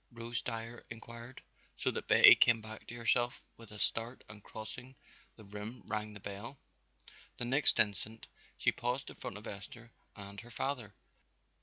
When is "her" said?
10.41-10.49